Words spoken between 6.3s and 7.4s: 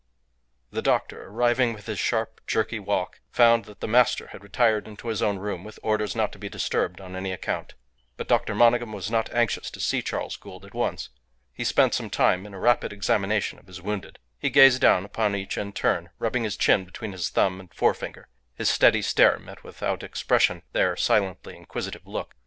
to be disturbed on any